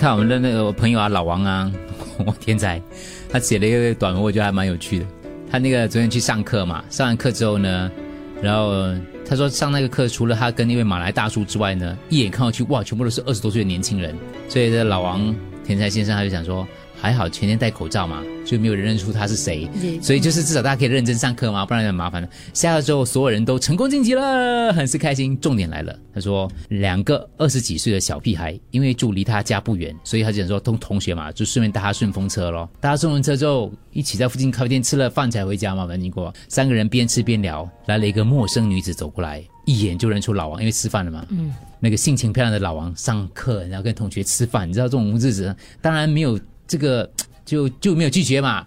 [0.00, 1.70] 看我们的那个朋友啊，老王啊，
[2.24, 2.80] 我天才，
[3.28, 5.04] 他写了一个短文，我觉得还蛮有趣的。
[5.50, 7.92] 他那个昨天去上课嘛，上完课之后呢，
[8.40, 8.94] 然后
[9.26, 14.16] 他说上那个课除了他跟那位马来大叔之外呢，一眼看过去，哇，全部都是二十多岁的年轻人。
[14.48, 15.36] 所以这老王
[15.66, 16.66] 天才先生他就想说。
[17.00, 19.66] 还好全天戴口罩嘛，就没有人认出他是谁，
[20.02, 22.28] 所以就是至少大家可以认真上课嘛，不然很麻烦的。
[22.52, 25.38] 下课之后，所有人都成功晋级了，很是开心。
[25.40, 32.68] 重点来了，他说两个二十几岁的小屁孩，因为住离他家不远，所以他就想说同同学嘛，就顺便搭他顺风车咯。
[32.80, 35.88] 搭顺风车之后，一起在附近咖啡店吃了饭才回家嘛。
[35.96, 41.24] 经过三个人边吃边聊，来了一个陌生女子走过来，一眼就认出老王，因为吃饭了嘛。
[41.30, 46.38] 嗯，那个性情漂亮的老王上课，然后跟同学吃饭，你知道这种日子，当然没有。
[46.70, 47.10] 这个
[47.44, 48.64] 就就没有拒绝嘛？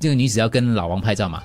[0.00, 1.42] 这个女子要跟老王拍照嘛？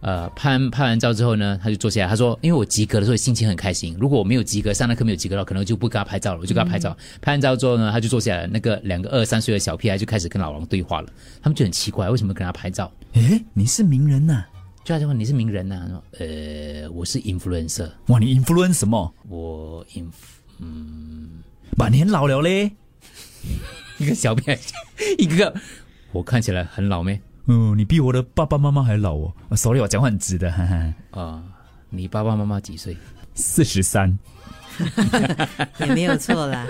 [0.00, 6.40] 呃，拍完拍完照之后呢，他就坐下来，他说：“因为我及格的时候心情很开心，如果我没有及格，上那课没有及格的话，可能就不跟他拍照了。
[6.40, 6.94] 我就跟他拍照。
[7.22, 11.08] 拍完照之后呢，他就坐下来，那个两个二三岁的小屁孩就开始跟老王对话了。
[11.40, 12.92] 他们就很奇怪，为什么跟他拍照？
[13.12, 14.44] 诶，你是名人呐？
[14.84, 15.86] 就他就问你是名人呐？
[15.88, 17.88] 说呃，我是 influencer。
[18.08, 19.14] 哇，你 influence 什么？
[19.28, 20.12] 我 inf
[20.58, 21.28] 嗯，
[21.78, 22.72] 把年老了嘞。”
[24.04, 24.58] 一个小孩，
[25.16, 25.54] 一个，
[26.12, 27.18] 我看起来很老咩？
[27.46, 29.32] 嗯，你比我的爸爸妈妈还老哦。
[29.56, 30.52] Sorry，我讲话很直的。
[31.10, 31.42] 啊，
[31.88, 32.96] 你爸爸妈妈几岁？
[33.34, 34.18] 四十三。
[35.80, 36.66] 也没有错啦，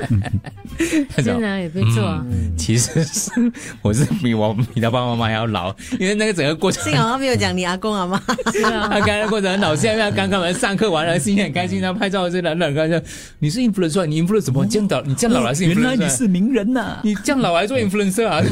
[1.16, 2.24] 真的也不错。
[2.56, 3.30] 其实是
[3.82, 6.82] 我是比我比他爸爸妈妈还要老，因为那个整个过程。
[6.84, 8.18] 幸好他没有讲你阿公阿妈。
[8.18, 13.02] 他刚刚过程很老，现在刚刚完上课完了，心情很开心，他拍照这男的刚刚
[13.38, 14.66] 你是 influencer，你 influencer 什么？
[14.66, 15.80] 这样老，你这样老还是 influencer？
[15.80, 16.98] 原来你是名人呐！
[17.02, 18.42] 你这样老还做 influencer 啊？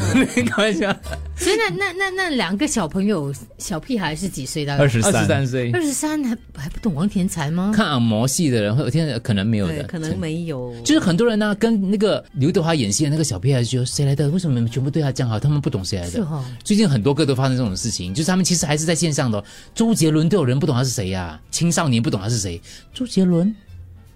[0.47, 0.95] 开玩笑。
[1.35, 4.75] 所以那那那那两个小朋友小屁孩是几岁的？
[4.77, 5.71] 二十三岁。
[5.71, 7.71] 二十三还还不懂王天才吗？
[7.75, 9.43] 看按摩戏的人，会有天可能。
[9.45, 10.73] 没有的，可能没有。
[10.83, 14.29] 就是很多人呢，跟那个刘德华演戏的那个小屁孩说：“谁来的？
[14.29, 15.39] 为什么全部对他这样好？
[15.39, 16.43] 他们不懂谁来的。”是哦。
[16.63, 19.43] 最近很多个都发生这种事情，就是他们其实还是在线上的。
[19.75, 21.39] 周杰伦都有人不懂他是谁呀？
[21.51, 22.61] 青少年不懂他是谁？
[22.93, 23.53] 周杰伦，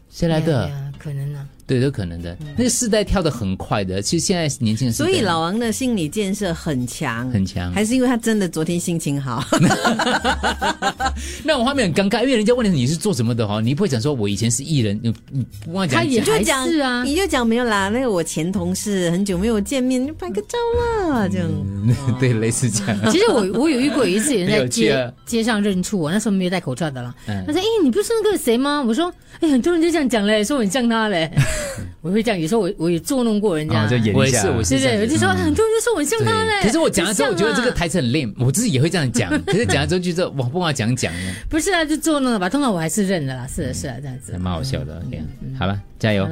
[0.10, 0.72] 谁来的？
[0.98, 1.48] 可能呢。
[1.68, 2.36] 对，都可能的。
[2.56, 4.94] 那个世代跳的很快的，其实现在年轻人。
[4.94, 9.44] 所以老王的心理建设很强，很强，还是因为他真的昨天心情好。
[11.44, 16.00] 那我画面很尴尬，因为人家问你你是做什么的哈，你不会讲说我以前是艺人，你你不忘讲。
[16.00, 17.90] 他也就讲是啊，你就讲没有啦。
[17.90, 21.50] 那个我前同事很久没有见面，就拍个照啦，这样。
[22.18, 23.12] 对，类似这样。
[23.12, 27.14] 其实我我有遇过一次，人在 街街上认出我，那时候没有戴口罩的啦。
[27.26, 31.30] 他说：“哎，你不是那个谁吗？”我说：“哎，很多人就这样讲嘞，说我很像他嘞。”
[32.02, 36.62] 我会这样，有时候我我也捉弄过人家，我也是，我是对对，我就说很多人就说我像他嘞。
[36.64, 39.30] 可是我讲了之后，我觉得这个台词很练，我自己也会这样讲。
[39.46, 41.34] 可是讲了之后，就说我不好讲讲呢。
[41.50, 42.50] 不是啊，就捉弄了吧？
[42.50, 45.04] 通常我还是认的啦，是的，是啊，这样子，蛮好笑的。
[45.12, 45.26] 这样，
[45.60, 46.28] 好了，加油，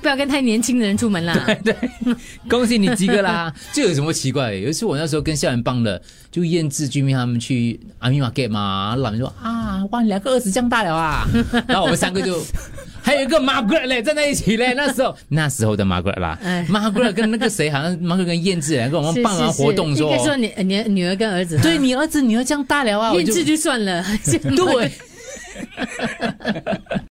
[0.00, 1.34] 不要跟太年轻的人出门啦。
[1.46, 1.74] 对 对，
[2.48, 3.52] 恭喜你及格啦。
[3.72, 4.54] 这有什么奇怪？
[4.54, 11.26] 有一次我那时候跟校园帮的，就燕志居民他们去阿米玛 get 嘛，老人说啊，哇，两个儿子降大了啊，
[11.66, 12.40] 然后我们三个就。
[13.08, 14.74] 还有一个 Margaret 嘞，站在一起嘞。
[14.76, 16.38] 那时候，那时候的 Margaret 啦，
[16.68, 24.92] Margaret 跟那个谁，好像 Margaret 跟燕志两个，我们办完 活动说，应该说你你女儿跟儿子，对你儿子女儿这样大了啊，燕志就算了， 对。